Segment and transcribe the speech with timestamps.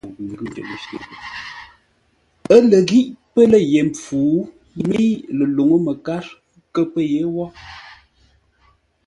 [2.53, 3.01] Ə́ lə ghí
[3.33, 4.19] pə́ lə̂ ye mpfu,
[4.87, 6.25] mə́i ləluŋú məkár
[6.73, 7.45] kə́ pə̂ yé wó.